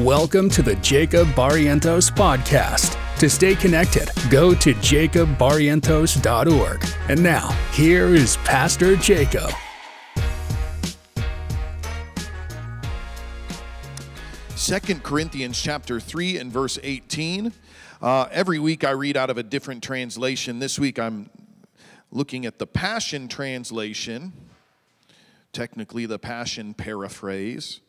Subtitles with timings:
[0.00, 2.98] Welcome to the Jakob Barrientos podcast.
[3.18, 6.84] To stay connected, go to jakobbarrientos.org.
[7.08, 9.50] And now, here is Pastor Jakob.
[14.54, 17.54] Second Corinthians chapter 3 and verse 18.
[18.02, 20.58] Uh, every week I read out of a different translation.
[20.58, 21.30] This week I'm
[22.10, 24.34] looking at the Passion Translation,
[25.54, 27.80] technically the Passion paraphrase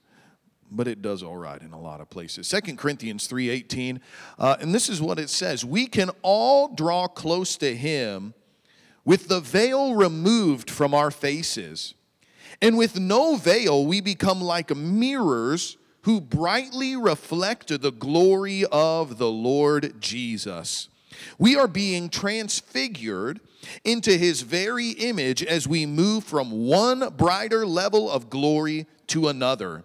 [0.71, 2.47] but it does all right in a lot of places.
[2.47, 3.99] Second Corinthians 3:18,
[4.38, 8.34] uh, and this is what it says: We can all draw close to Him
[9.05, 11.93] with the veil removed from our faces,
[12.62, 19.29] and with no veil we become like mirrors who brightly reflect the glory of the
[19.29, 20.90] Lord Jesus.
[21.38, 23.40] We are being transfigured
[23.84, 29.84] into His very image as we move from one brighter level of glory to another.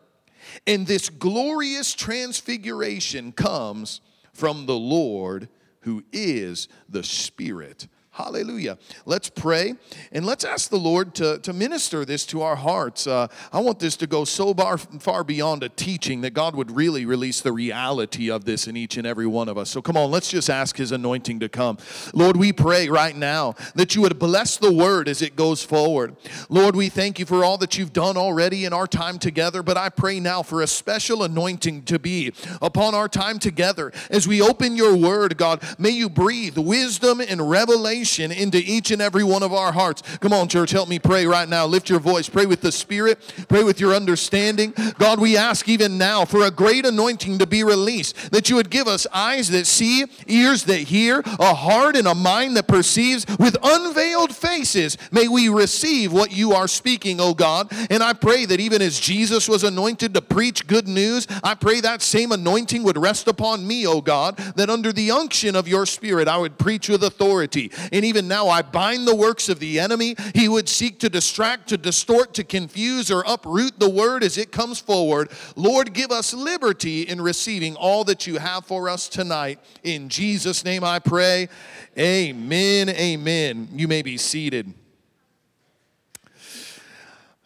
[0.66, 4.00] And this glorious transfiguration comes
[4.32, 5.48] from the Lord
[5.80, 8.76] who is the Spirit Hallelujah.
[9.06, 9.72] Let's pray
[10.12, 13.06] and let's ask the Lord to, to minister this to our hearts.
[13.06, 16.76] Uh, I want this to go so far, far beyond a teaching that God would
[16.76, 19.70] really release the reality of this in each and every one of us.
[19.70, 21.78] So come on, let's just ask His anointing to come.
[22.12, 26.14] Lord, we pray right now that you would bless the word as it goes forward.
[26.50, 29.78] Lord, we thank you for all that you've done already in our time together, but
[29.78, 33.90] I pray now for a special anointing to be upon our time together.
[34.10, 39.00] As we open your word, God, may you breathe wisdom and revelation into each and
[39.00, 40.02] every one of our hearts.
[40.18, 41.66] Come on, church, help me pray right now.
[41.66, 42.28] Lift your voice.
[42.28, 43.18] Pray with the Spirit.
[43.48, 44.74] Pray with your understanding.
[44.98, 48.70] God, we ask even now for a great anointing to be released, that you would
[48.70, 53.26] give us eyes that see, ears that hear, a heart and a mind that perceives.
[53.38, 57.72] With unveiled faces, may we receive what you are speaking, oh God.
[57.90, 61.80] And I pray that even as Jesus was anointed to preach good news, I pray
[61.80, 65.86] that same anointing would rest upon me, oh God, that under the unction of your
[65.86, 69.78] Spirit, I would preach with authority and even now, I bind the works of the
[69.78, 70.16] enemy.
[70.34, 74.50] He would seek to distract, to distort, to confuse, or uproot the word as it
[74.50, 75.30] comes forward.
[75.56, 79.60] Lord, give us liberty in receiving all that you have for us tonight.
[79.82, 81.50] In Jesus' name I pray.
[81.98, 82.88] Amen.
[82.88, 83.68] Amen.
[83.74, 84.72] You may be seated.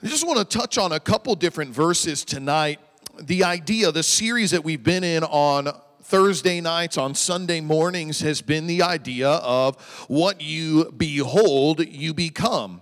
[0.00, 2.78] I just want to touch on a couple different verses tonight.
[3.20, 5.68] The idea, the series that we've been in on
[6.06, 9.74] Thursday nights, on Sunday mornings, has been the idea of
[10.06, 12.80] what you behold, you become.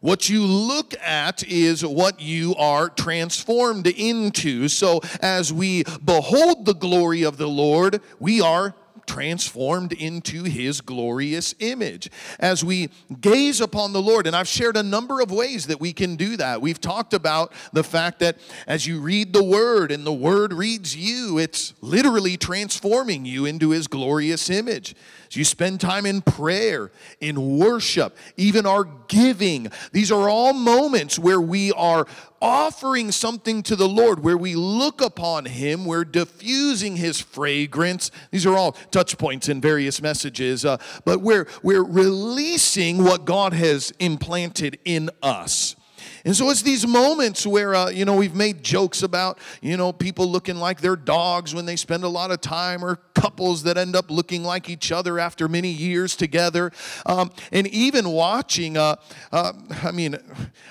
[0.00, 4.68] What you look at is what you are transformed into.
[4.68, 8.76] So, as we behold the glory of the Lord, we are
[9.12, 12.08] transformed into his glorious image.
[12.40, 12.88] As we
[13.20, 16.38] gaze upon the Lord, and I've shared a number of ways that we can do
[16.38, 16.62] that.
[16.62, 20.96] We've talked about the fact that as you read the word and the word reads
[20.96, 24.94] you, it's literally transforming you into his glorious image.
[25.36, 31.40] You spend time in prayer, in worship, even our giving, these are all moments where
[31.40, 32.06] we are
[32.40, 38.10] offering something to the Lord, where we look upon Him, we're diffusing His fragrance.
[38.30, 43.52] These are all touch points in various messages, uh, but we're, we're releasing what God
[43.52, 45.76] has implanted in us.
[46.24, 49.92] And so it's these moments where, uh, you know, we've made jokes about, you know,
[49.92, 53.76] people looking like their dogs when they spend a lot of time, or couples that
[53.76, 56.70] end up looking like each other after many years together.
[57.06, 58.96] Um, and even watching, uh,
[59.32, 59.52] uh,
[59.82, 60.16] I mean,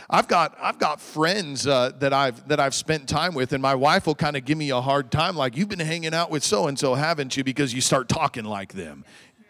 [0.10, 3.76] I've got, I've got friends uh, that, I've, that I've spent time with, and my
[3.76, 6.44] wife will kind of give me a hard time, like, you've been hanging out with
[6.44, 7.44] so and so, haven't you?
[7.44, 9.04] Because you start talking like them.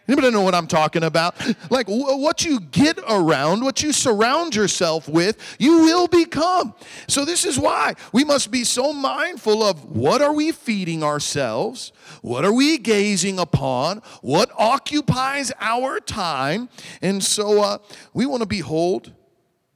[0.08, 1.34] Anybody know what I'm talking about?
[1.70, 6.74] Like what you get around, what you surround yourself with, you will become.
[7.06, 11.92] So this is why we must be so mindful of what are we feeding ourselves?
[12.20, 14.02] What are we gazing upon?
[14.22, 16.68] What occupies our time?
[17.00, 17.78] And so uh,
[18.12, 19.12] we want to behold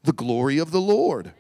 [0.03, 1.33] the glory of the Lord.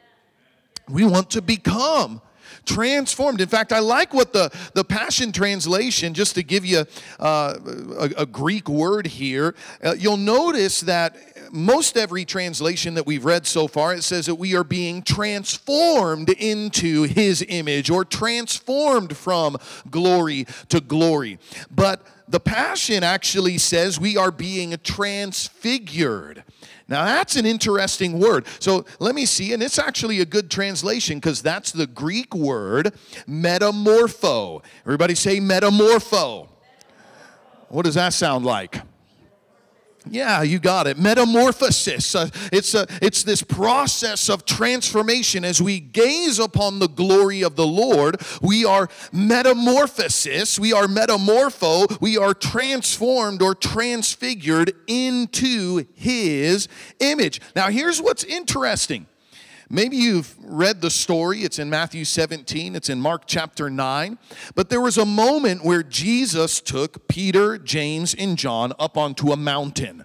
[0.89, 2.21] We want to become
[2.67, 3.41] transformed.
[3.41, 6.85] In fact, I like what the, the Passion Translation, just to give you
[7.19, 7.55] uh,
[7.99, 11.17] a, a, Greek word here, uh, you'll notice that
[11.53, 16.31] most every translation that we've read so far, it says that we are being transformed
[16.31, 19.57] into his image or transformed from
[19.91, 21.39] glory to glory.
[21.71, 26.43] But the Passion actually says we are being transfigured.
[26.89, 28.47] Now, that's an interesting word.
[28.61, 32.95] So let me see, and it's actually a good translation because that's the Greek word
[33.29, 34.63] metamorpho.
[34.83, 36.49] Everybody say metamorpho.
[37.69, 38.81] What does that sound like?
[40.09, 40.99] Yeah, you got it.
[40.99, 42.15] Metamorphosis.
[42.15, 45.45] Uh, it's, a, it's this process of transformation.
[45.45, 52.01] As we gaze upon the glory of the Lord, we are metamorphosis, we are metamorpho,
[52.01, 56.69] we are transformed or transfigured into His
[57.01, 57.41] image.
[57.55, 59.07] Now, here's what's interesting.
[59.69, 61.43] Maybe you've read the story.
[61.43, 64.19] It's in Matthew 17, it's in Mark chapter 9.
[64.55, 69.37] But there was a moment where Jesus took Peter, James, and John up onto a
[69.37, 70.05] mountain.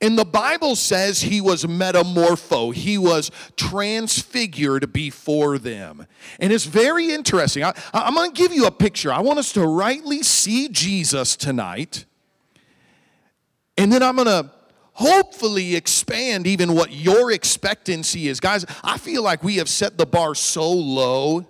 [0.00, 6.06] And the Bible says he was metamorpho, he was transfigured before them.
[6.40, 7.62] And it's very interesting.
[7.62, 9.12] I, am going to give you a picture.
[9.12, 12.04] I want us to rightly see Jesus tonight.
[13.78, 14.50] And then I'm going to
[15.02, 18.38] hopefully expand even what your expectancy is.
[18.38, 21.44] Guys, I feel like we have set the bar so low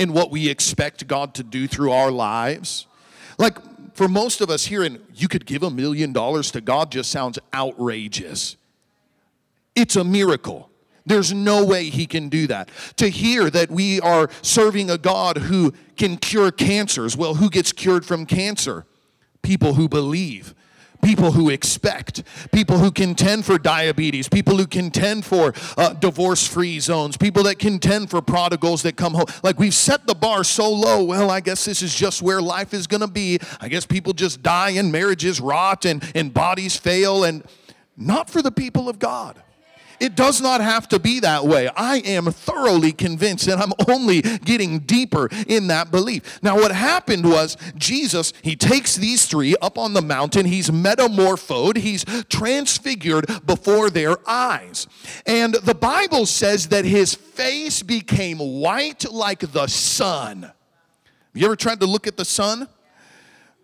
[0.00, 2.86] in what we expect God to do through our lives.
[3.38, 3.56] Like
[3.94, 7.10] for most of us here, and you could give a million dollars to God just
[7.10, 8.56] sounds outrageous.
[9.76, 10.68] It's a miracle.
[11.06, 12.68] There's no way he can do that.
[12.96, 17.72] To hear that we are serving a God who can cure cancers, well, who gets
[17.72, 18.86] cured from cancer?
[19.40, 20.54] People who believe
[21.02, 22.22] people who expect,
[22.52, 27.58] people who contend for diabetes, people who contend for uh, divorce free zones, people that
[27.58, 29.26] contend for prodigals that come home.
[29.42, 32.74] Like we've set the bar so low, well, I guess this is just where life
[32.74, 33.38] is going to be.
[33.60, 37.44] I guess people just die and marriages rot and, and bodies fail, and
[37.96, 39.42] not for the people of God.
[40.00, 41.68] It does not have to be that way.
[41.76, 46.42] I am thoroughly convinced, and I'm only getting deeper in that belief.
[46.42, 51.76] Now, what happened was Jesus, he takes these three up on the mountain, he's metamorphosed,
[51.78, 54.86] he's transfigured before their eyes.
[55.26, 60.42] And the Bible says that his face became white like the sun.
[60.42, 60.54] Have
[61.34, 62.68] You ever tried to look at the sun?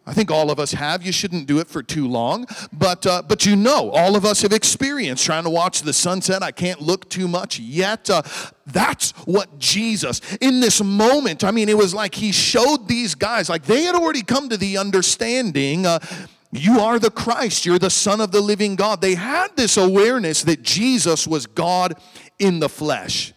[0.06, 1.02] I think all of us have.
[1.02, 4.42] You shouldn't do it for too long, but uh, but you know, all of us
[4.42, 6.42] have experienced trying to watch the sunset.
[6.42, 8.10] I can't look too much yet.
[8.10, 8.22] Uh,
[8.66, 11.42] that's what Jesus in this moment.
[11.42, 14.58] I mean, it was like he showed these guys, like they had already come to
[14.58, 15.86] the understanding.
[15.86, 16.00] Uh,
[16.52, 17.64] you are the Christ.
[17.64, 19.00] You're the Son of the living God.
[19.00, 21.94] They had this awareness that Jesus was God
[22.38, 23.32] in the flesh.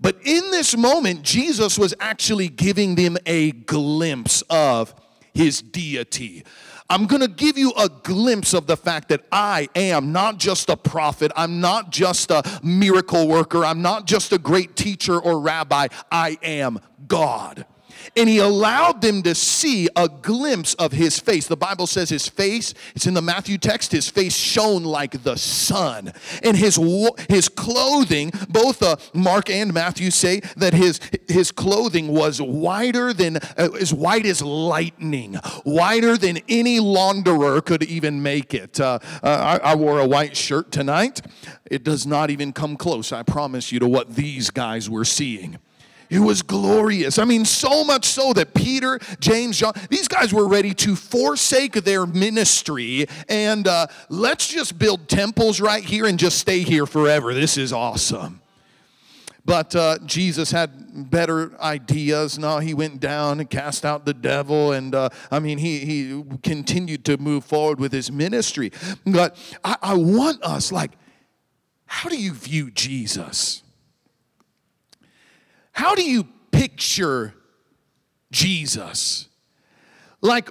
[0.00, 4.94] But in this moment, Jesus was actually giving them a glimpse of
[5.34, 6.44] his deity.
[6.90, 10.70] I'm going to give you a glimpse of the fact that I am not just
[10.70, 15.38] a prophet, I'm not just a miracle worker, I'm not just a great teacher or
[15.38, 17.66] rabbi, I am God
[18.16, 21.46] and he allowed them to see a glimpse of his face.
[21.46, 25.36] The Bible says his face, it's in the Matthew text, his face shone like the
[25.36, 26.12] sun.
[26.42, 26.78] And his,
[27.28, 33.36] his clothing, both uh, Mark and Matthew say that his, his clothing was whiter than,
[33.36, 35.34] uh, as white as lightning,
[35.64, 38.80] whiter than any launderer could even make it.
[38.80, 41.20] Uh, uh I, I wore a white shirt tonight.
[41.70, 45.58] It does not even come close, I promise you, to what these guys were seeing.
[46.10, 47.18] It was glorious.
[47.18, 51.72] I mean, so much so that Peter, James, John, these guys were ready to forsake
[51.72, 57.34] their ministry and uh, let's just build temples right here and just stay here forever.
[57.34, 58.40] This is awesome.
[59.44, 62.38] But uh, Jesus had better ideas.
[62.38, 64.72] No, he went down and cast out the devil.
[64.72, 68.72] And uh, I mean, he, he continued to move forward with his ministry.
[69.06, 70.90] But I, I want us, like,
[71.86, 73.62] how do you view Jesus?
[75.78, 77.34] How do you picture
[78.32, 79.28] Jesus?
[80.20, 80.50] Like,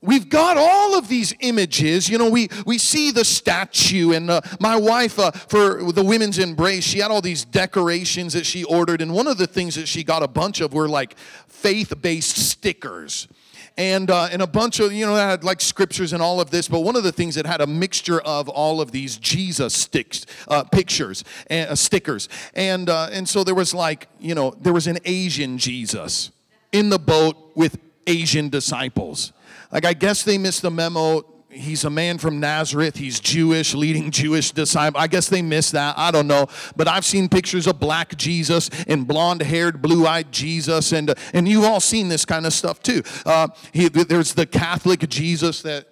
[0.00, 2.08] we've got all of these images.
[2.08, 6.40] You know we, we see the statue and uh, my wife uh, for the women's
[6.40, 9.00] embrace she had all these decorations that she ordered.
[9.00, 11.16] And one of the things that she got a bunch of were like
[11.46, 13.28] faith-based stickers
[13.76, 16.68] and uh, and a bunch of you know had like scriptures and all of this.
[16.68, 20.26] But one of the things that had a mixture of all of these Jesus sticks
[20.48, 24.72] uh, pictures and uh, stickers, and uh, and so there was like you know there
[24.72, 26.30] was an Asian Jesus
[26.72, 29.32] in the boat with Asian disciples.
[29.70, 32.96] Like I guess they missed the memo he's a man from Nazareth.
[32.96, 35.00] He's Jewish, leading Jewish disciple.
[35.00, 35.98] I guess they missed that.
[35.98, 36.46] I don't know.
[36.76, 40.92] But I've seen pictures of black Jesus and blonde haired, blue eyed Jesus.
[40.92, 43.02] And, uh, and you've all seen this kind of stuff too.
[43.24, 45.86] Uh, he, there's the Catholic Jesus that.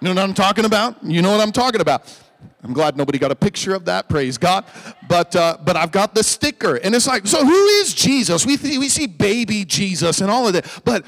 [0.00, 1.02] You know what I'm talking about?
[1.02, 2.12] You know what I'm talking about.
[2.62, 4.10] I'm glad nobody got a picture of that.
[4.10, 4.66] Praise God.
[5.08, 8.44] But uh, but I've got the sticker, and it's like, so who is Jesus?
[8.44, 11.06] We th- we see baby Jesus and all of that, but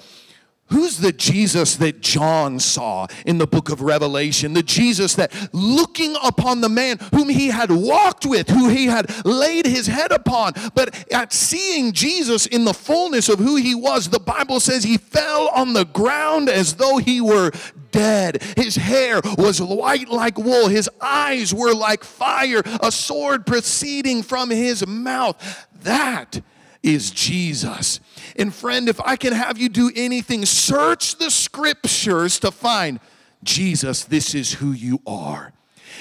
[0.70, 4.52] Who's the Jesus that John saw in the book of Revelation?
[4.52, 9.24] The Jesus that looking upon the man whom he had walked with, who he had
[9.24, 14.08] laid his head upon, but at seeing Jesus in the fullness of who he was,
[14.08, 17.50] the Bible says he fell on the ground as though he were
[17.90, 18.42] dead.
[18.56, 20.68] His hair was white like wool.
[20.68, 25.66] His eyes were like fire, a sword proceeding from his mouth.
[25.82, 26.42] That
[26.82, 28.00] is Jesus.
[28.36, 33.00] And friend, if I can have you do anything, search the scriptures to find
[33.42, 35.52] Jesus, this is who you are.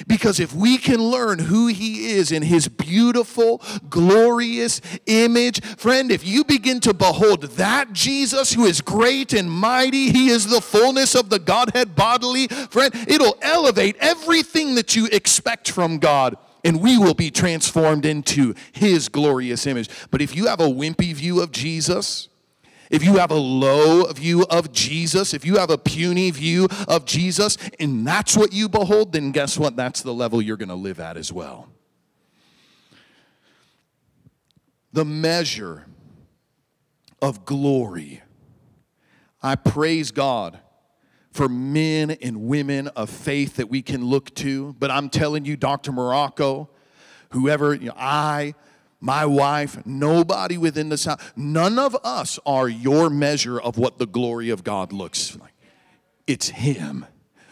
[0.05, 6.27] Because if we can learn who he is in his beautiful, glorious image, friend, if
[6.27, 11.15] you begin to behold that Jesus who is great and mighty, he is the fullness
[11.15, 16.97] of the Godhead bodily, friend, it'll elevate everything that you expect from God and we
[16.97, 19.89] will be transformed into his glorious image.
[20.11, 22.27] But if you have a wimpy view of Jesus,
[22.91, 27.05] if you have a low view of Jesus, if you have a puny view of
[27.05, 29.77] Jesus, and that's what you behold, then guess what?
[29.77, 31.69] That's the level you're going to live at as well.
[34.91, 35.85] The measure
[37.21, 38.23] of glory.
[39.41, 40.59] I praise God
[41.37, 45.55] for men and women of faith that we can look to, but I'm telling you,
[45.55, 45.91] Dr.
[45.91, 46.67] Morocco,
[47.29, 48.55] whoever, you know, I,
[48.99, 54.07] my wife, nobody within the sound, none of us are your measure of what the
[54.07, 55.53] glory of God looks like.
[56.25, 57.05] It's Him.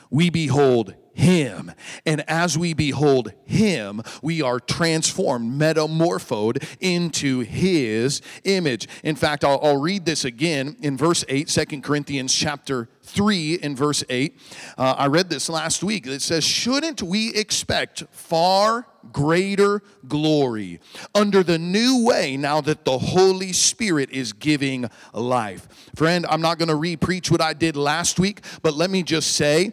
[0.10, 1.72] We behold him.
[2.06, 8.88] And as we behold him, we are transformed, metamorphosed into his image.
[9.02, 13.76] In fact, I'll, I'll, read this again in verse 8, 2 Corinthians chapter 3 in
[13.76, 14.38] verse 8.
[14.78, 16.08] Uh, I read this last week.
[16.08, 20.80] It says, Shouldn't we expect far greater glory
[21.14, 25.68] under the new way now that the Holy Spirit is giving life?
[25.96, 29.04] Friend, I'm not going to re preach what I did last week, but let me
[29.04, 29.72] just say,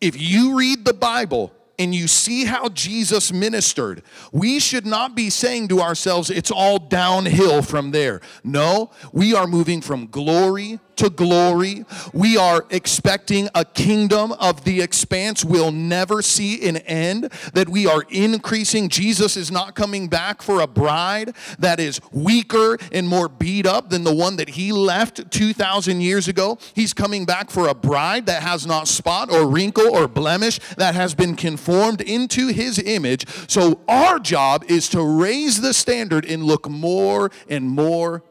[0.00, 5.30] if you read the Bible and you see how Jesus ministered, we should not be
[5.30, 8.20] saying to ourselves, it's all downhill from there.
[8.42, 11.84] No, we are moving from glory to glory.
[12.12, 17.86] We are expecting a kingdom of the expanse we'll never see an end, that we
[17.86, 18.88] are increasing.
[18.88, 23.90] Jesus is not coming back for a bride that is weaker and more beat up
[23.90, 26.58] than the one that he left 2,000 years ago.
[26.74, 30.94] He's coming back for a bride that has not spot or wrinkle or blemish, that
[30.94, 33.26] has been conformed into his image.
[33.48, 38.22] So our job is to raise the standard and look more and more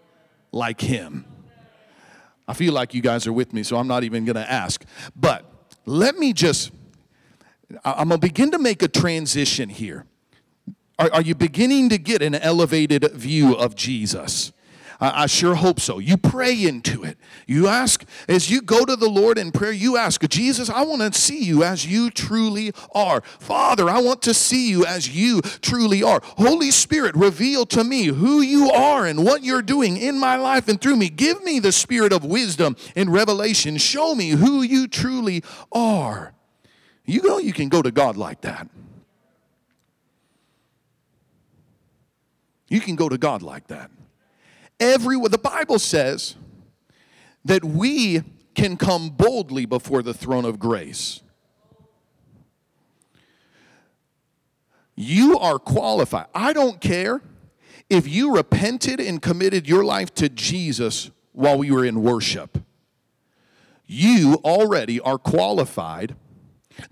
[0.52, 1.27] like him.
[2.48, 4.86] I feel like you guys are with me, so I'm not even going to ask.
[5.16, 5.46] But
[5.86, 6.72] let me just,
[7.84, 10.06] I'm going to begin to make a transition here.
[10.98, 14.54] Are, are you beginning to get an elevated view of Jesus?
[15.00, 16.00] I, I sure hope so.
[16.00, 17.18] You pray into it.
[17.46, 21.02] You ask, as you go to the Lord in prayer, you ask, Jesus, I want
[21.02, 23.22] to see you as you truly are.
[23.22, 26.22] Father, I want to see you as you truly are.
[26.24, 30.68] Holy Spirit, reveal to me who you are and what you're doing in my life
[30.68, 31.10] and through me.
[31.10, 33.78] Give me the spirit of wisdom and revelation.
[33.78, 36.34] Show me who you truly are.
[37.06, 38.68] You know, you can go to God like that.
[42.68, 43.92] You can go to God like that
[44.80, 45.30] everywhere.
[45.30, 46.36] The Bible says
[47.46, 48.24] that we
[48.56, 51.22] can come boldly before the throne of grace.
[54.96, 56.26] You are qualified.
[56.34, 57.22] I don't care
[57.90, 62.58] if you repented and committed your life to Jesus while we were in worship.
[63.86, 66.16] You already are qualified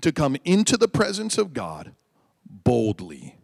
[0.01, 1.94] to come into the presence of God
[2.46, 3.35] boldly.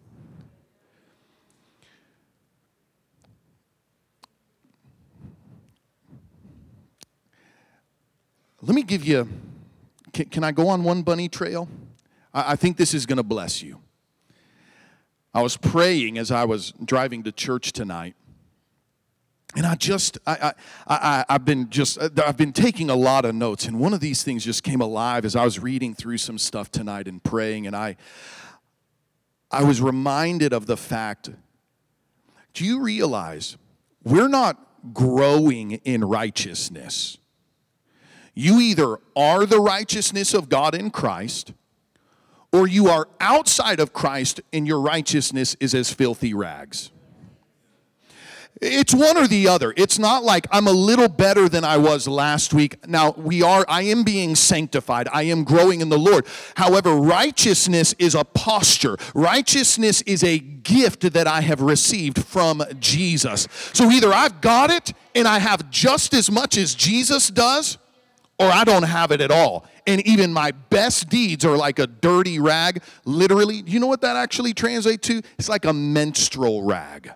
[8.61, 9.27] Let me give you,
[10.13, 11.67] can, can I go on one bunny trail?
[12.33, 13.79] I, I think this is going to bless you.
[15.33, 18.15] I was praying as I was driving to church tonight.
[19.55, 20.53] And I just, I,
[20.87, 23.65] I, I, I've been just, uh, I've been taking a lot of notes.
[23.65, 26.71] And one of these things just came alive as I was reading through some stuff
[26.71, 27.67] tonight and praying.
[27.67, 27.97] And I,
[29.49, 31.29] I was reminded of the fact
[32.53, 33.55] do you realize
[34.03, 34.57] we're not
[34.93, 37.17] growing in righteousness?
[38.33, 41.53] You either are the righteousness of God in Christ,
[42.51, 46.91] or you are outside of Christ and your righteousness is as filthy rags.
[48.61, 49.73] It's one or the other.
[49.75, 52.87] It's not like I'm a little better than I was last week.
[52.87, 55.07] Now, we are, I am being sanctified.
[55.11, 56.27] I am growing in the Lord.
[56.55, 58.97] However, righteousness is a posture.
[59.15, 63.47] Righteousness is a gift that I have received from Jesus.
[63.73, 67.79] So either I've got it and I have just as much as Jesus does,
[68.41, 69.65] or I don't have it at all.
[69.85, 72.81] And even my best deeds are like a dirty rag.
[73.05, 75.21] Literally, you know what that actually translates to?
[75.37, 77.11] It's like a menstrual rag.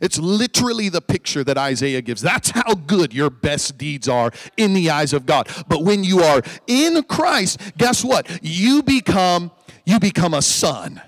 [0.00, 2.22] It's literally the picture that Isaiah gives.
[2.22, 5.48] That's how good your best deeds are in the eyes of God.
[5.68, 8.26] But when you are in Christ, guess what?
[8.42, 9.50] You become
[9.84, 11.00] you become a son.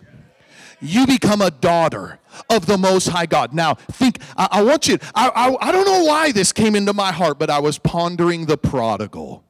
[0.80, 2.18] You become a daughter
[2.50, 3.52] of the Most High God.
[3.52, 6.92] Now, think, I, I want you, I, I, I don't know why this came into
[6.92, 9.44] my heart, but I was pondering the prodigal.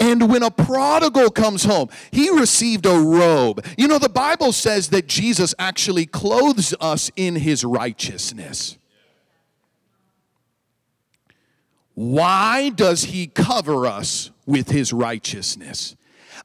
[0.00, 3.64] And when a prodigal comes home, he received a robe.
[3.76, 8.78] You know, the Bible says that Jesus actually clothes us in his righteousness.
[11.94, 15.96] Why does he cover us with his righteousness?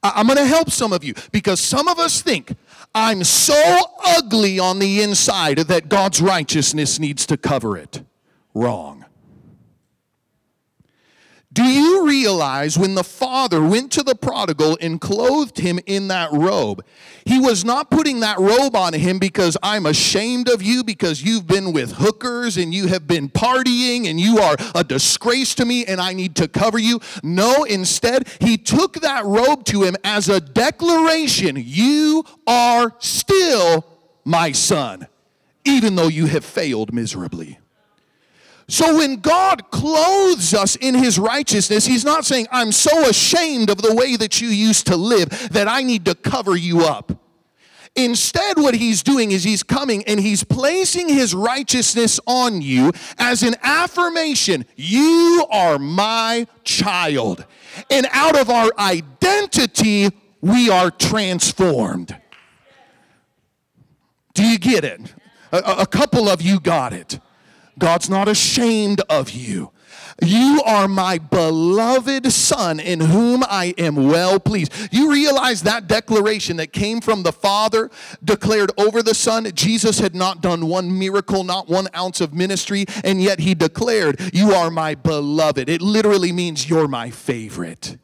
[0.02, 2.56] I'm going to help some of you because some of us think
[2.94, 3.60] I'm so
[4.04, 8.02] ugly on the inside that God's righteousness needs to cover it.
[8.54, 9.03] Wrong.
[11.54, 16.32] Do you realize when the father went to the prodigal and clothed him in that
[16.32, 16.84] robe,
[17.24, 21.46] he was not putting that robe on him because I'm ashamed of you because you've
[21.46, 25.84] been with hookers and you have been partying and you are a disgrace to me
[25.84, 26.98] and I need to cover you.
[27.22, 33.86] No, instead, he took that robe to him as a declaration you are still
[34.24, 35.06] my son,
[35.64, 37.60] even though you have failed miserably.
[38.66, 43.82] So when God clothes us in his righteousness, he's not saying, I'm so ashamed of
[43.82, 47.12] the way that you used to live that I need to cover you up.
[47.96, 53.42] Instead, what he's doing is he's coming and he's placing his righteousness on you as
[53.44, 57.44] an affirmation you are my child.
[57.90, 62.16] And out of our identity, we are transformed.
[64.32, 65.14] Do you get it?
[65.52, 67.20] A, a couple of you got it.
[67.78, 69.70] God's not ashamed of you.
[70.22, 74.72] You are my beloved son in whom I am well pleased.
[74.92, 77.90] You realize that declaration that came from the Father
[78.22, 79.50] declared over the Son.
[79.54, 84.20] Jesus had not done one miracle, not one ounce of ministry, and yet he declared,
[84.32, 85.68] You are my beloved.
[85.68, 87.98] It literally means you're my favorite.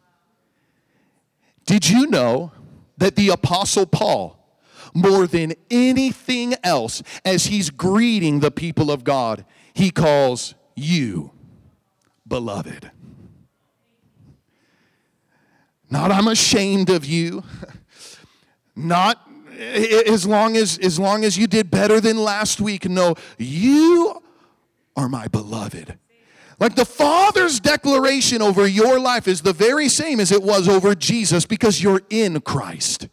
[1.65, 2.51] Did you know
[2.99, 4.37] that the Apostle Paul,
[4.93, 9.45] more than anything else, as he's greeting the people of God,
[9.81, 11.31] he calls you
[12.29, 12.91] beloved.
[15.89, 17.43] Not I'm ashamed of you.
[18.77, 19.19] Not
[19.59, 22.89] as long as as long as you did better than last week.
[22.89, 24.23] No, you
[24.97, 25.99] are my beloved.
[26.59, 30.95] Like the Father's declaration over your life is the very same as it was over
[30.95, 33.09] Jesus because you're in Christ.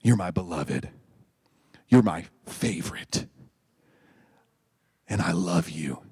[0.00, 0.88] You're my beloved.
[1.88, 3.26] You're my favorite
[5.08, 6.02] and I love you,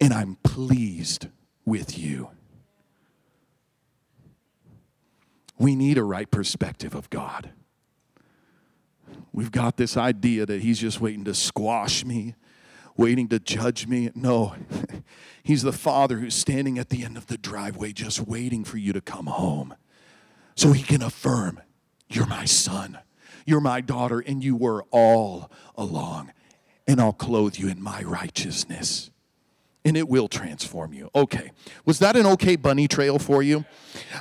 [0.00, 1.28] and I'm pleased
[1.64, 2.30] with you.
[5.58, 7.50] We need a right perspective of God.
[9.32, 12.34] We've got this idea that He's just waiting to squash me,
[12.96, 14.10] waiting to judge me.
[14.14, 14.54] No,
[15.42, 18.92] He's the Father who's standing at the end of the driveway just waiting for you
[18.92, 19.74] to come home
[20.54, 21.60] so He can affirm,
[22.08, 22.98] You're my son,
[23.46, 26.32] you're my daughter, and you were all along
[26.86, 29.10] and I'll clothe you in my righteousness.
[29.84, 31.10] And it will transform you.
[31.14, 31.52] Okay.
[31.84, 33.64] Was that an okay bunny trail for you?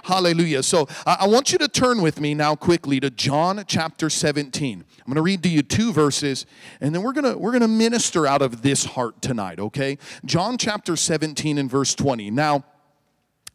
[0.03, 0.61] Hallelujah.
[0.61, 4.83] So I want you to turn with me now quickly to John chapter 17.
[4.83, 6.45] I'm going to read to you two verses,
[6.81, 9.97] and then we're going to we're going to minister out of this heart tonight, okay?
[10.23, 12.29] John chapter 17 and verse 20.
[12.29, 12.63] Now,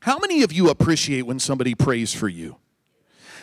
[0.01, 2.57] how many of you appreciate when somebody prays for you?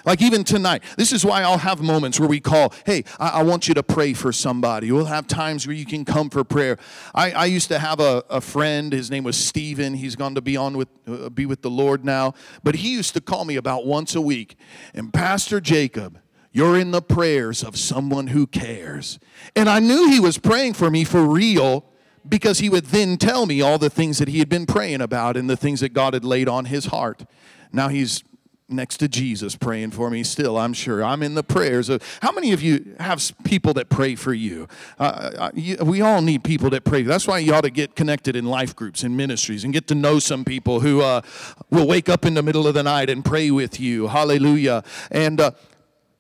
[0.08, 3.44] Like even tonight, this is why I'll have moments where we call, hey, I, I
[3.44, 4.90] want you to pray for somebody.
[4.90, 6.78] We'll have times where you can come for prayer.
[7.14, 9.96] I, I used to have a, a friend, his name was Stephen.
[9.96, 12.36] He's gone to be on with uh, be with the Lord now.
[12.64, 14.56] But he used to call me about once a week.
[14.94, 16.20] And Pastor Jakob,
[16.54, 19.20] you're in the prayers of someone who cares.
[19.58, 21.84] And I knew he was praying for me for real
[22.26, 25.36] because he would then tell me all the things that he had been praying about
[25.36, 27.26] and the things that God had laid on his heart.
[27.74, 28.24] Now he's
[28.70, 31.04] next to Jesus praying for me still, I'm sure.
[31.04, 32.02] I'm in the prayers of.
[32.22, 34.68] How many of you have people that pray for you?
[35.00, 35.78] Uh, uh you?
[35.78, 37.04] We all need people that pray.
[37.04, 39.96] That's why you ought to get connected in life groups and ministries and get to
[39.96, 41.22] know some people who uh,
[41.70, 44.08] will wake up in the middle of the night and pray with you.
[44.08, 44.84] Hallelujah.
[45.12, 45.52] And, uh,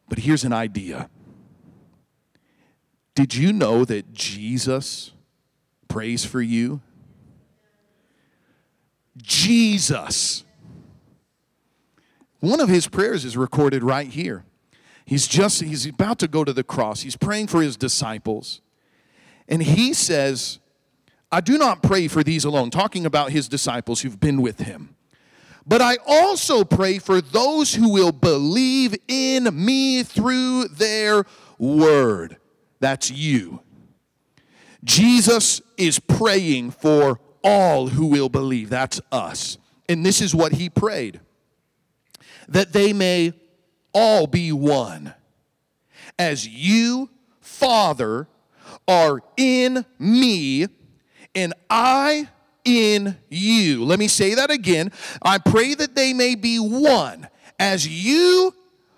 [0.07, 1.10] but here's an idea.
[3.15, 5.12] Did you know that Jesus
[5.88, 6.81] prays for you?
[9.17, 10.43] Jesus
[12.39, 14.43] one of his prayers is recorded right here.
[15.06, 17.02] He's just, he's about to go to the cross.
[17.02, 18.62] He's praying for his disciples.
[19.47, 20.60] And he says,
[21.32, 24.95] I do not pray for these alone, talking about his disciples who've been with him.
[25.65, 31.26] But I also pray for those who will believe in me through their
[31.58, 32.38] word.
[32.80, 33.62] That's you.
[34.84, 38.69] Jesus is praying for all who will believe.
[38.69, 39.58] That's us.
[39.89, 41.19] And this is what he prayed
[42.47, 43.33] that they may
[43.93, 45.13] all be one.
[46.19, 47.10] As you,
[47.41, 48.27] Father,
[48.88, 50.67] are in me,
[51.36, 52.29] and I
[52.63, 53.86] in you.
[53.86, 54.91] Let me say that again.
[55.21, 57.27] I pray that they may be one.
[57.60, 58.53] As you,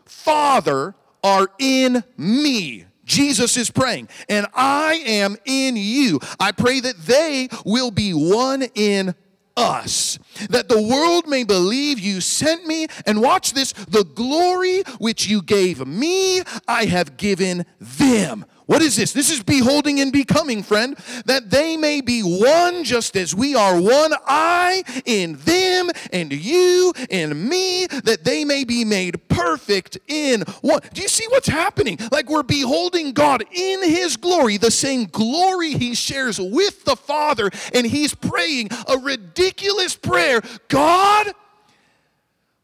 [0.05, 2.85] Father, are in me.
[3.05, 6.19] Jesus is praying, and I am in you.
[6.39, 9.15] I pray that they will be one in
[9.59, 10.17] us,
[10.49, 12.87] that the world may believe you sent me.
[13.05, 18.45] And watch this the glory which you gave me, I have given them.
[18.69, 19.13] What is this?
[19.13, 23.81] This is beholding and becoming, friend, that they may be one just as we are
[23.81, 30.41] one, I in them and you in me, that they may be made perfect in
[30.61, 30.81] one.
[30.93, 31.97] Do you see what's happening?
[32.11, 37.49] Like we're beholding God in his glory, the same glory he shares with the Father,
[37.73, 41.33] and he's praying a ridiculous prayer God,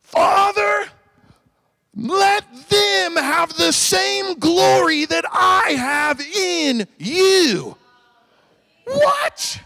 [0.03, 0.85] Father,
[1.95, 7.77] let them have the same glory that I have in you.
[8.85, 9.61] What?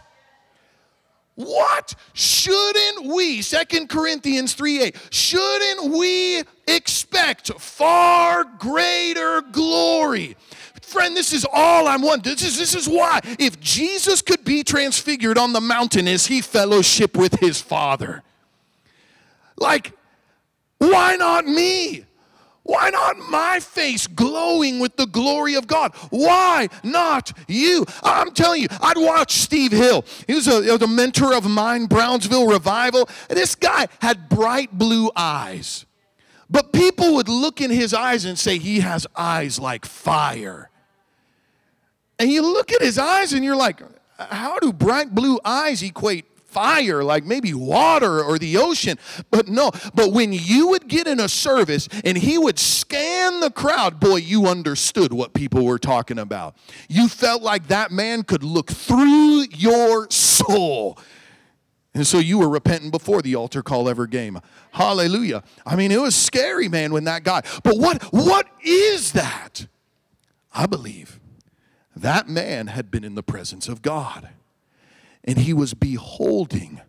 [1.36, 10.36] What shouldn't we, Second Corinthians 3 8, shouldn't we expect far greater glory?
[10.82, 12.34] Friend, this is all I'm wanting.
[12.34, 13.22] This is, this is why.
[13.40, 18.24] If Jesus could be transfigured on the mountain as he fellowship with his Father,
[19.56, 19.94] like,
[20.80, 22.06] why not me?
[22.70, 25.92] Why not my face glowing with the glory of God?
[26.12, 27.84] Why not you?
[28.04, 30.06] I'm telling you, I'd watch Steve Hill.
[30.28, 33.10] He was a, was a mentor of mine, Brownsville Revival.
[33.28, 35.88] This guy had bright blue eyes.
[36.48, 40.70] But people would look in his eyes and say, he has eyes like fire.
[42.20, 43.82] And you look at his eyes and you're like,
[44.20, 48.98] how do bright blue eyes equate fire, like maybe water or the ocean.
[49.32, 53.52] But no, but when you would get in a service and he would scan the
[53.52, 56.56] crowd, boy, you understood what people were talking about.
[56.88, 60.98] You felt like that man could look through your soul.
[61.94, 64.40] And so you were repenting before the altar call ever came.
[64.72, 65.44] Hallelujah.
[65.66, 67.42] I mean, it was scary, man, when that guy.
[67.64, 69.68] But what what is that?
[70.54, 71.20] I believe
[71.96, 74.30] that man had been in the presence of God
[75.24, 76.82] and he was beholding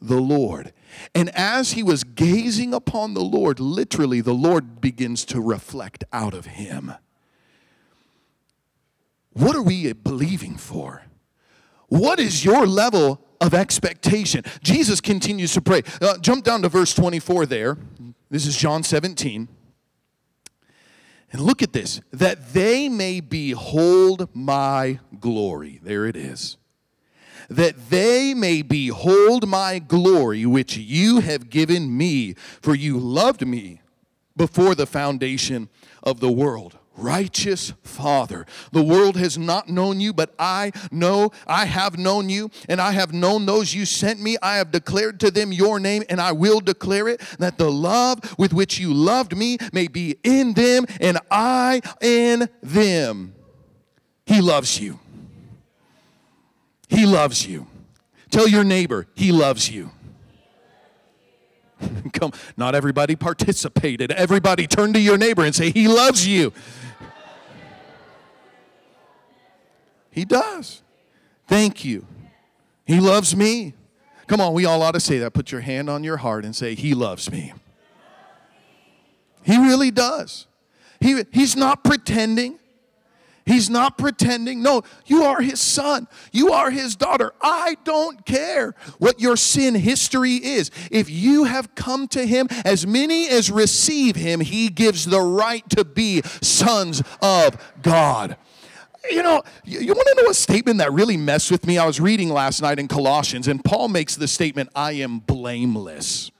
[0.00, 0.72] the Lord.
[1.14, 6.34] And as he was gazing upon the Lord, literally, the Lord begins to reflect out
[6.34, 6.94] of him.
[9.32, 11.02] What are we believing for?
[11.88, 14.44] What is your level of expectation?
[14.62, 15.82] Jesus continues to pray.
[16.00, 17.78] Uh, jump down to verse 24 there.
[18.30, 19.48] This is John 17.
[21.30, 25.80] And look at this that they may behold my glory.
[25.82, 26.56] There it is
[27.48, 33.80] that they may behold my glory, which you have given me, for you loved me
[34.36, 35.68] before the foundation
[36.02, 36.78] of the world.
[36.98, 42.50] Righteous Father, the world has not known you, but I know, I have known you,
[42.68, 44.36] and I have known those you sent me.
[44.42, 48.36] I have declared to them your name, and I will declare it that the love
[48.36, 53.34] with which you loved me may be in them, and I in them.
[54.26, 54.98] He loves you.
[56.88, 57.66] He loves you.
[58.30, 59.90] Tell your neighbor, He loves you.
[62.12, 64.10] Come, not everybody participated.
[64.12, 66.52] Everybody turn to your neighbor and say, He loves you.
[70.10, 70.82] He does.
[71.46, 72.06] Thank you.
[72.84, 73.74] He loves me.
[74.26, 75.32] Come on, we all ought to say that.
[75.32, 77.52] Put your hand on your heart and say, He loves me.
[79.42, 80.46] He really does.
[81.00, 82.58] He, he's not pretending.
[83.48, 84.60] He's not pretending.
[84.60, 86.06] No, you are his son.
[86.32, 87.32] You are his daughter.
[87.40, 90.70] I don't care what your sin history is.
[90.90, 95.66] If you have come to him, as many as receive him, he gives the right
[95.70, 98.36] to be sons of God.
[99.10, 101.78] You know, you, you want to know a statement that really messed with me?
[101.78, 106.30] I was reading last night in Colossians, and Paul makes the statement, I am blameless.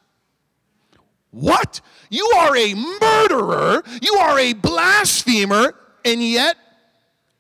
[1.31, 1.81] What?
[2.11, 6.57] You are a murderer, you are a blasphemer, and yet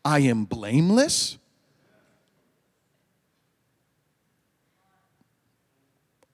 [0.05, 1.39] I am blameless?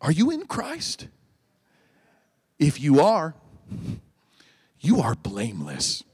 [0.01, 1.09] Are you in Christ?
[2.59, 3.35] If you are,
[4.81, 6.05] you are blameless.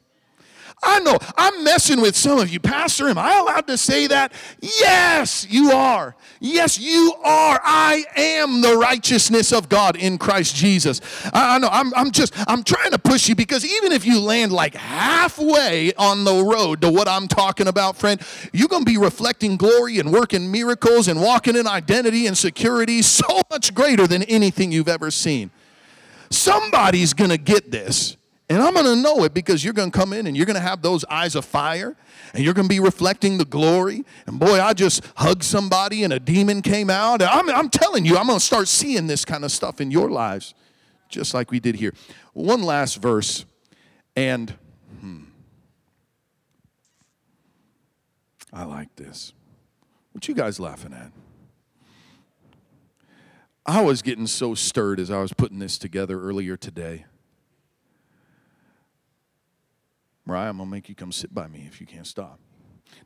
[0.82, 2.58] I know I'm messing with some of you.
[2.58, 4.32] Pastor, am I allowed to say that?
[4.60, 6.16] Yes, you are.
[6.40, 7.60] Yes, you are.
[7.62, 11.02] I am the righteousness of God in Christ Jesus.
[11.34, 11.68] I, know.
[11.70, 15.92] I'm, I'm just, I'm trying to push you because even if you land like halfway
[15.94, 18.20] on the road to what I'm talking about, friend,
[18.54, 23.02] you're going to be reflecting glory and working miracles and walking in identity and security
[23.02, 25.50] so much greater than anything you've ever seen.
[26.30, 28.16] Somebody's going to get this.
[28.50, 30.56] And I'm going to know it because you're going to come in and you're going
[30.56, 31.96] to have those eyes of fire
[32.34, 34.04] and you're going to be reflecting the glory.
[34.26, 37.22] And boy, I just hugged somebody and a demon came out.
[37.22, 40.10] I'm, I'm telling you, I'm going to start seeing this kind of stuff in your
[40.10, 40.54] lives,
[41.08, 41.94] just like we did here.
[42.32, 43.44] One last verse,
[44.16, 44.52] and
[44.98, 45.22] hmm,
[48.52, 49.32] I like this.
[50.10, 51.12] What you guys laughing at?
[53.64, 57.04] I was getting so stirred as I was putting this together earlier today.
[60.26, 62.38] Mariah, I'm going to make you come sit by me if you can't stop.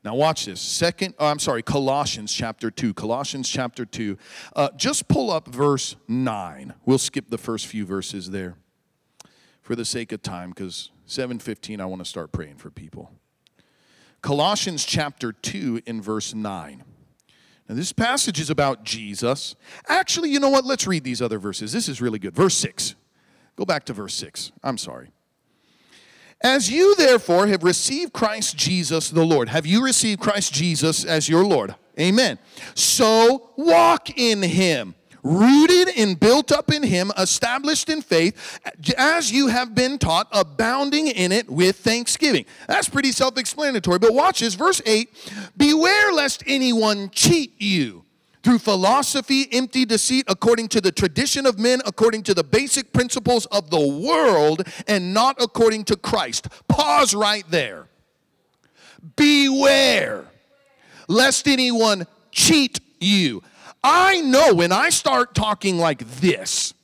[0.03, 0.61] Now, watch this.
[0.61, 2.94] Second, oh, I'm sorry, Colossians chapter 2.
[2.94, 4.16] Colossians chapter 2.
[4.57, 6.74] Uh, just pull up verse 9.
[6.85, 8.57] We'll skip the first few verses there
[9.64, 13.11] for the sake of time because 7:15 I want to start praying for people.
[14.20, 16.85] Colossians chapter 2 in verse 9.
[17.68, 19.57] Now this passage is about Jesus.
[19.88, 20.66] Actually, you know what?
[20.66, 21.72] Let's read these other verses.
[21.72, 22.35] This is really good.
[22.35, 22.94] Verse 6.
[23.57, 24.53] Go back to verse 6.
[24.62, 25.13] I'm sorry.
[26.44, 31.26] As you therefore have received Christ Jesus the Lord, have you received Christ Jesus as
[31.26, 31.74] your Lord?
[31.98, 32.38] Amen.
[32.74, 38.61] So walk in him, rooted and built up in him, established in faith,
[38.98, 42.44] as you have been taught, abounding in it with thanksgiving.
[42.68, 43.98] That's pretty self explanatory.
[43.98, 45.09] But watch this, verse 8
[45.57, 48.03] Beware lest anyone cheat you
[48.44, 53.46] through philosophy, empty deceit, according to the tradition of men, according to the basic principles
[53.46, 56.48] of the world, and not according to Christ.
[56.68, 57.87] Pause right there.
[59.16, 60.26] Beware
[61.09, 63.42] lest anyone cheat you.
[63.83, 66.74] I know when I start talking like this,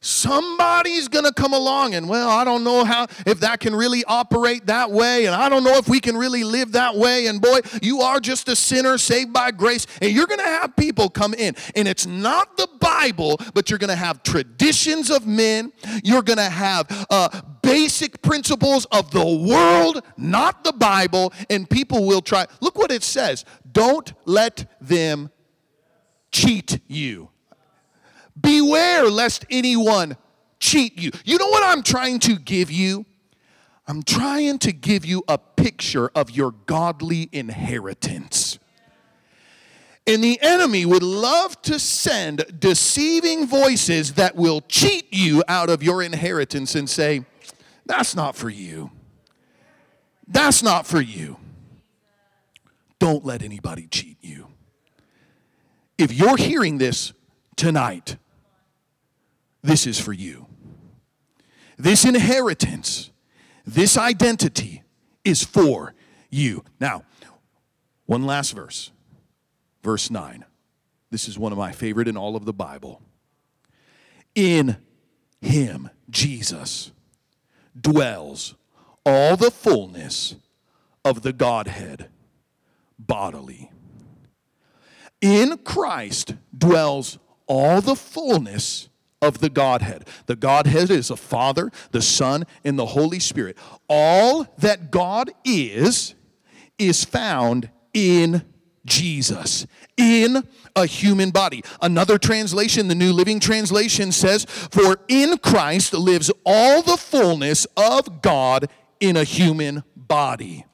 [0.00, 4.02] somebody's going to come along and well i don't know how if that can really
[4.04, 7.42] operate that way and i don't know if we can really live that way and
[7.42, 11.08] boy you are just a sinner saved by grace and you're going to have people
[11.08, 11.54] come in.
[11.74, 15.72] And it's not the bible but you're going to have traditions of men.
[16.02, 22.06] You're going to have uh, basic principles of the world not the bible and people
[22.06, 22.46] will try.
[22.60, 23.44] Look what it says.
[23.70, 25.30] Don't let them
[26.30, 27.30] cheat you
[28.40, 30.16] Beware lest anyone
[30.58, 31.10] cheat you.
[31.24, 33.06] You know what I'm trying to give you?
[33.86, 38.58] I'm trying to give you a picture of your godly inheritance.
[40.06, 45.82] And the enemy would love to send deceiving voices that will cheat you out of
[45.82, 47.24] your inheritance and say,
[47.86, 48.90] That's not for you.
[50.26, 51.36] That's not for you.
[52.98, 54.46] Don't let anybody cheat you.
[55.98, 57.12] If you're hearing this
[57.56, 58.16] tonight,
[59.62, 60.46] this is for you.
[61.78, 63.10] This inheritance,
[63.66, 64.82] this identity
[65.24, 65.94] is for
[66.30, 66.64] you.
[66.78, 67.04] Now,
[68.06, 68.92] one last verse,
[69.82, 70.44] verse 9.
[71.10, 73.00] This is one of my favorite in all of the Bible.
[74.34, 74.76] In
[75.40, 76.92] him, Jesus,
[77.78, 78.54] dwells
[79.04, 80.36] all the fullness
[81.04, 82.08] of the Godhead
[82.98, 83.70] bodily.
[85.20, 88.89] In Christ dwells all the fullness
[89.22, 90.06] of the Godhead.
[90.26, 93.56] The Godhead is the Father, the Son, and the Holy Spirit.
[93.88, 96.14] All that God is,
[96.78, 98.44] is found in
[98.86, 100.42] Jesus, in
[100.74, 101.62] a human body.
[101.82, 108.22] Another translation, the New Living Translation says, For in Christ lives all the fullness of
[108.22, 110.64] God in a human body.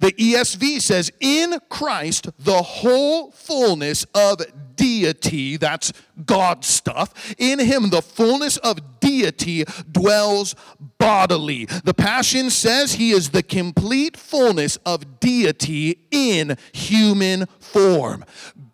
[0.00, 4.40] The ESV says, In Christ, the whole fullness of
[4.76, 5.92] deity, that's
[6.24, 10.54] God stuff, in him the fullness of deity dwells
[10.98, 11.66] bodily.
[11.84, 18.24] The Passion says he is the complete fullness of deity in human form.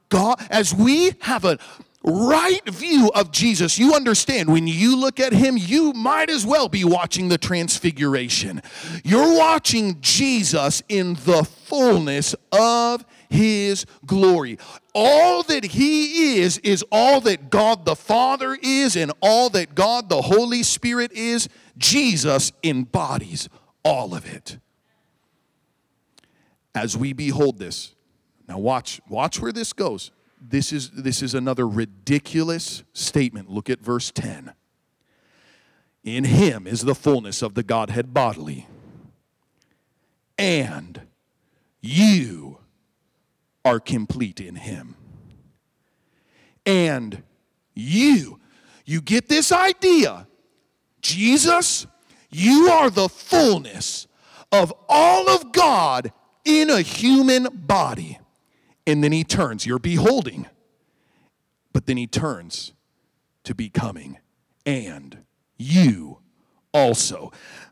[0.08, 1.58] God, as we have a
[2.02, 6.68] right view of Jesus, you understand when you look at him, you might as well
[6.68, 8.62] be watching the transfiguration.
[9.04, 14.58] You're watching Jesus in the fullness of his glory.
[14.94, 20.08] All that he is, is all that God the Father is, and all that God
[20.08, 21.48] the Holy Spirit is.
[21.76, 23.48] Jesus embodies
[23.84, 24.58] all of it.
[26.74, 27.94] As we behold this,
[28.48, 33.50] now watch, watch where this goes this is, this is another ridiculous statement.
[33.50, 34.52] Look at verse 10.
[36.02, 38.66] In him is the fullness of the Godhead bodily.
[40.38, 41.02] and
[41.82, 42.58] you
[43.64, 44.96] are complete in him.
[46.64, 47.22] And
[47.74, 48.40] you,
[48.84, 50.26] you get this idea.
[51.02, 51.86] Jesus,
[52.30, 54.06] you are the fullness
[54.52, 56.12] of all of God
[56.44, 58.18] in a human body.
[58.90, 60.48] And then he turns, you're beholding,
[61.72, 62.72] but then he turns
[63.44, 64.18] to becoming,
[64.66, 65.18] and
[65.56, 66.18] you
[66.74, 67.30] also.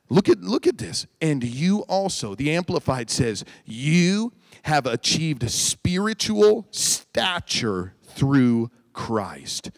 [0.08, 1.08] Look at, look at this.
[1.20, 9.72] And you also, the Amplified says, you have achieved spiritual stature through Christ.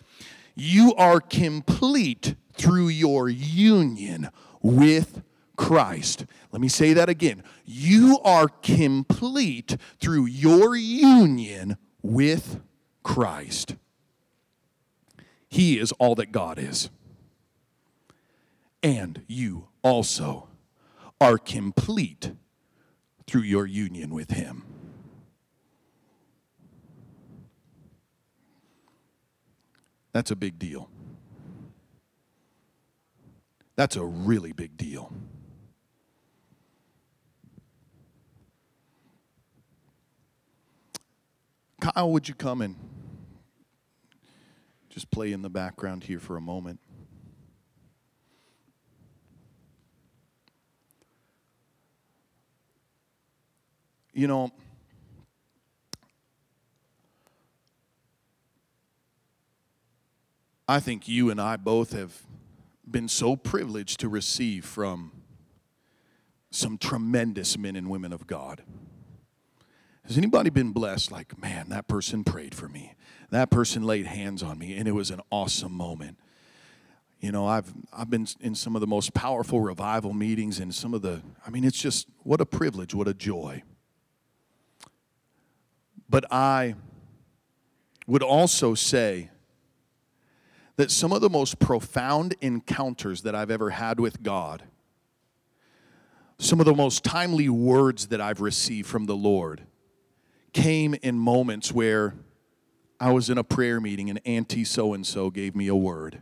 [0.54, 4.28] You are complete through your union
[4.60, 5.22] with
[5.60, 6.24] Christ.
[6.52, 7.42] Let me say that again.
[7.66, 12.62] You are complete through your union with
[13.02, 13.76] Christ.
[15.50, 16.88] He is all that God is.
[18.82, 20.48] And you also
[21.20, 22.32] are complete
[23.26, 24.64] through your union with Him.
[30.12, 30.88] That's a big deal.
[33.76, 35.12] That's a really big deal.
[41.80, 42.76] Kyle, would you come and
[44.90, 46.78] just play in the background here for a moment?
[54.12, 54.50] You know,
[60.68, 62.22] I think you and I both have
[62.88, 65.12] been so privileged to receive from
[66.50, 68.62] some tremendous men and women of God.
[70.10, 72.96] Has anybody been blessed like, man, that person prayed for me?
[73.30, 76.18] That person laid hands on me, and it was an awesome moment.
[77.20, 80.94] You know, I've I've been in some of the most powerful revival meetings and some
[80.94, 83.62] of the I mean, it's just what a privilege, what a joy.
[86.08, 86.74] But I
[88.08, 89.30] would also say
[90.74, 94.64] that some of the most profound encounters that I've ever had with God,
[96.36, 99.68] some of the most timely words that I've received from the Lord,
[100.52, 102.14] came in moments where
[102.98, 106.20] I was in a prayer meeting and Auntie so and so gave me a word.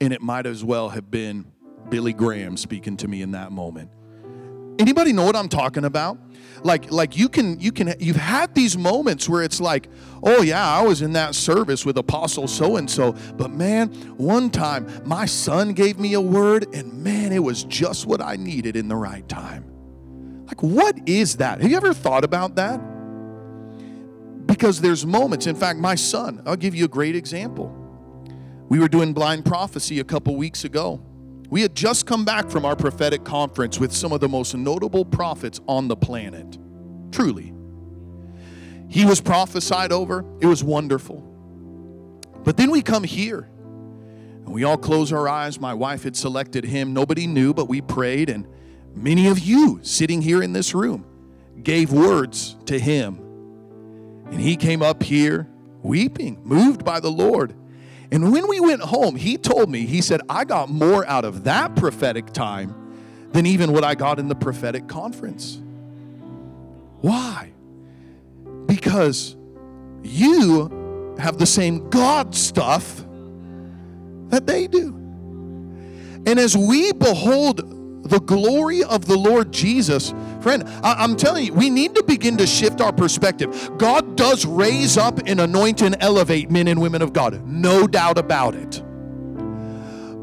[0.00, 1.52] And it might as well have been
[1.88, 3.90] Billy Graham speaking to me in that moment.
[4.78, 6.18] Anybody know what I'm talking about?
[6.62, 9.88] Like like you can you can you've had these moments where it's like,
[10.22, 14.50] "Oh yeah, I was in that service with apostle so and so, but man, one
[14.50, 18.76] time my son gave me a word and man, it was just what I needed
[18.76, 19.64] in the right time."
[20.46, 21.60] Like what is that?
[21.60, 22.80] Have you ever thought about that?
[24.54, 27.74] Because there's moments, in fact, my son, I'll give you a great example.
[28.68, 31.02] We were doing blind prophecy a couple weeks ago.
[31.50, 35.04] We had just come back from our prophetic conference with some of the most notable
[35.04, 36.56] prophets on the planet.
[37.10, 37.52] Truly.
[38.88, 41.18] He was prophesied over, it was wonderful.
[42.44, 43.48] But then we come here
[44.44, 45.58] and we all close our eyes.
[45.58, 46.92] My wife had selected him.
[46.92, 48.46] Nobody knew, but we prayed, and
[48.94, 51.04] many of you sitting here in this room
[51.64, 53.23] gave words to him
[54.26, 55.48] and he came up here
[55.82, 57.54] weeping, moved by the Lord.
[58.10, 61.44] And when we went home, he told me, he said, I got more out of
[61.44, 62.74] that prophetic time
[63.32, 65.60] than even what I got in the prophetic conference.
[67.00, 67.52] Why?
[68.66, 69.36] Because
[70.02, 73.04] you have the same God stuff
[74.28, 74.94] that they do.
[76.26, 77.73] And as we behold
[78.04, 82.36] the glory of the Lord Jesus, friend, I, am telling you, we need to begin
[82.36, 83.70] to shift our perspective.
[83.78, 88.18] God does raise up and anoint and elevate men and women of God, no doubt
[88.18, 88.82] about it.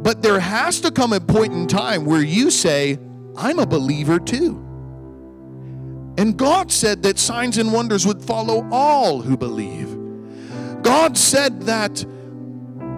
[0.03, 2.99] But there has to come a point in time where you say,
[3.35, 4.57] I'm a believer too.
[6.17, 9.97] And God said that signs and wonders would follow all who believe.
[10.83, 12.03] God said that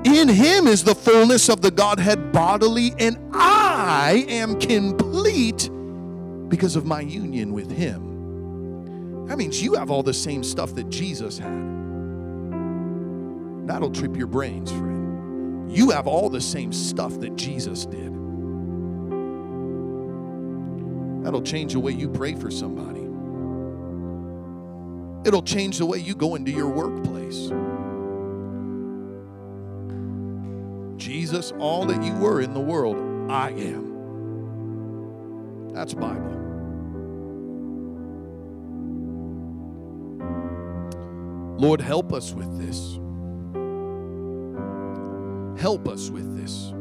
[0.06, 3.63] in him is the fullness of the Godhead bodily, and I
[4.28, 5.70] am complete
[6.50, 9.26] because of my union with him.
[9.28, 11.74] That means you have all the same stuff that Jesus had.
[13.68, 15.72] That'll trip your brains, friend.
[15.72, 18.12] You have all the same stuff that Jesus did.
[21.24, 23.00] That'll change the way you pray for somebody.
[25.28, 27.50] It'll change the way you go into your workplace.
[30.98, 33.94] Jesus, all that you were in the world, I am.
[35.74, 36.34] That's Bible.
[41.58, 43.00] Lord, help us with this.
[45.62, 46.74] Help us with this.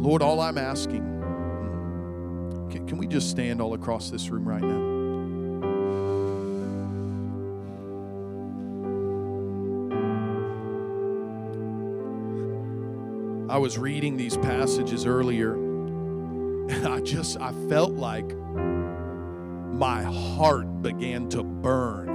[0.00, 1.02] Lord, all I'm asking,
[2.70, 4.97] can, can, we just stand all across this room right now?
[13.58, 21.28] I was reading these passages earlier, and I just I felt like my heart began
[21.30, 22.08] to burn.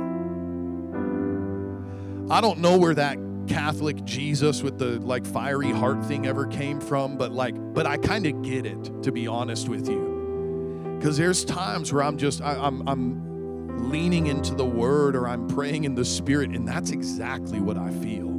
[2.31, 3.17] I don't know where that
[3.49, 7.97] Catholic Jesus with the like fiery heart thing ever came from, but like, but I
[7.97, 12.41] kind of get it to be honest with you, because there's times where I'm just
[12.41, 16.91] I, I'm I'm leaning into the Word or I'm praying in the Spirit, and that's
[16.91, 18.32] exactly what I feel.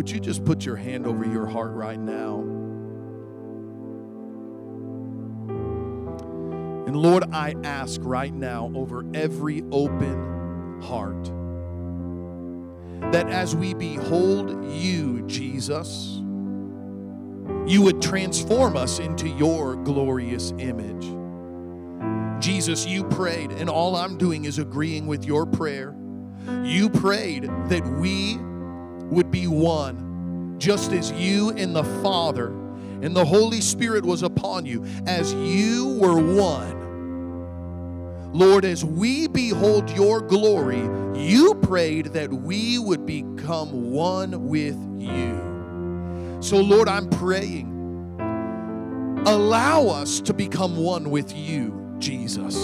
[0.00, 2.40] Would you just put your hand over your heart right now?
[6.86, 11.24] And Lord, I ask right now over every open heart
[13.12, 16.16] that as we behold you, Jesus,
[17.66, 21.04] you would transform us into your glorious image.
[22.42, 25.94] Jesus, you prayed, and all I'm doing is agreeing with your prayer.
[26.62, 28.38] You prayed that we
[29.10, 32.48] would be one, just as you and the Father
[33.02, 36.80] and the Holy Spirit was upon you, as you were one.
[38.32, 40.82] Lord, as we behold your glory,
[41.16, 46.38] you prayed that we would become one with you.
[46.40, 47.68] So, Lord, I'm praying,
[49.26, 52.54] allow us to become one with you, Jesus.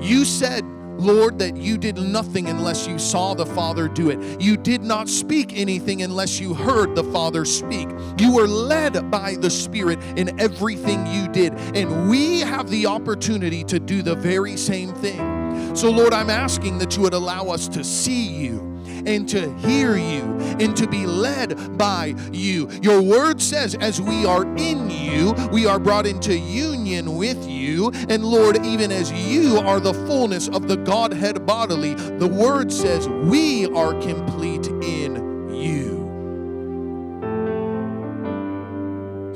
[0.00, 0.64] You said,
[0.98, 4.40] Lord, that you did nothing unless you saw the Father do it.
[4.40, 7.88] You did not speak anything unless you heard the Father speak.
[8.18, 11.54] You were led by the Spirit in everything you did.
[11.74, 15.74] And we have the opportunity to do the very same thing.
[15.74, 19.96] So, Lord, I'm asking that you would allow us to see you and to hear
[19.96, 20.22] you
[20.60, 22.68] and to be led by you.
[22.82, 27.90] Your word says, as we are in you, we are brought into union with you.
[28.08, 33.08] And Lord, even as you are the fullness of the Godhead bodily, the word says
[33.08, 35.17] we are complete in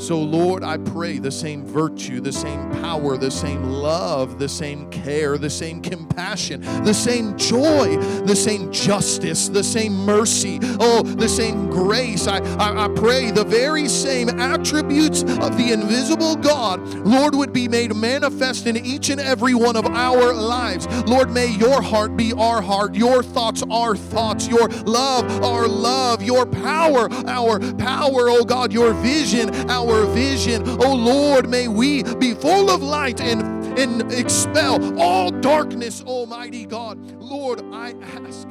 [0.02, 4.90] So, Lord, I pray the same virtue, the same power, the same love, the same
[4.90, 11.28] care, the same compassion, the same joy, the same justice, the same mercy, oh, the
[11.28, 12.26] same grace.
[12.26, 17.68] I, I, I pray the very same attributes of the invisible God, Lord, would be
[17.68, 20.88] made manifest in each and every one of our lives.
[21.06, 26.24] Lord, may your heart be our heart, your thoughts our thoughts, your love our love,
[26.24, 30.62] your power our power, oh God, your vision our our vision.
[30.66, 36.98] Oh Lord, may we be full of light and, and expel all darkness, Almighty God.
[37.20, 38.48] Lord, I ask,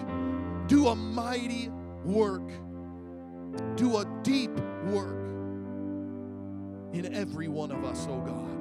[0.67, 1.69] do a mighty
[2.05, 2.47] work,
[3.75, 4.51] do a deep
[4.85, 5.17] work
[6.93, 8.60] in every one of us, oh God.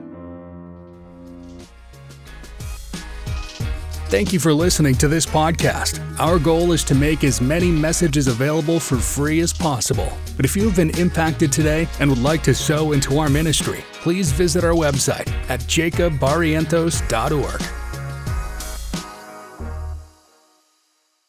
[4.11, 6.01] Thank you for listening to this podcast.
[6.19, 10.13] Our goal is to make as many messages available for free as possible.
[10.35, 13.85] But if you have been impacted today and would like to sow into our ministry,
[14.03, 17.89] please visit our website at jakobbarrientos.org.